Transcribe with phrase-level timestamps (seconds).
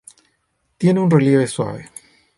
[0.79, 1.91] Tiene un relieve suave.